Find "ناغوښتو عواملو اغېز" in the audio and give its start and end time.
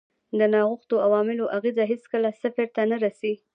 0.53-1.77